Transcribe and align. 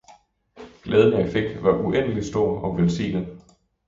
Glæden, 0.83 1.19
jeg 1.21 1.31
fik, 1.31 1.63
var 1.63 1.77
uendelig 1.77 2.25
stor 2.25 2.59
og 2.59 2.77
velsignet! 2.77 3.37